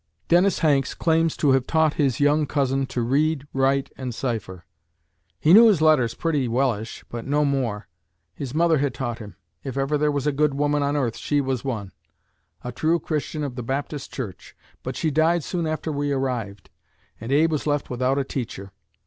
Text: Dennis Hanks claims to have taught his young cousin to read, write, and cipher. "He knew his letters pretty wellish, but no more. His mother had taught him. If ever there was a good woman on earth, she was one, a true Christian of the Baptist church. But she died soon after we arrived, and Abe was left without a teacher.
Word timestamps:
Dennis 0.29 0.57
Hanks 0.57 0.95
claims 0.95 1.37
to 1.37 1.51
have 1.51 1.67
taught 1.67 1.93
his 1.93 2.19
young 2.19 2.47
cousin 2.47 2.87
to 2.87 3.03
read, 3.03 3.45
write, 3.53 3.91
and 3.95 4.15
cipher. 4.15 4.65
"He 5.39 5.53
knew 5.53 5.67
his 5.67 5.79
letters 5.79 6.15
pretty 6.15 6.47
wellish, 6.47 7.05
but 7.09 7.23
no 7.23 7.45
more. 7.45 7.87
His 8.33 8.55
mother 8.55 8.79
had 8.79 8.95
taught 8.95 9.19
him. 9.19 9.35
If 9.63 9.77
ever 9.77 9.99
there 9.99 10.09
was 10.11 10.25
a 10.25 10.31
good 10.31 10.55
woman 10.55 10.81
on 10.81 10.97
earth, 10.97 11.17
she 11.17 11.39
was 11.39 11.63
one, 11.63 11.91
a 12.63 12.71
true 12.71 12.99
Christian 12.99 13.43
of 13.43 13.55
the 13.55 13.61
Baptist 13.61 14.11
church. 14.11 14.57
But 14.81 14.95
she 14.95 15.11
died 15.11 15.43
soon 15.43 15.67
after 15.67 15.91
we 15.91 16.11
arrived, 16.11 16.71
and 17.19 17.31
Abe 17.31 17.51
was 17.51 17.67
left 17.67 17.91
without 17.91 18.17
a 18.17 18.23
teacher. 18.23 18.71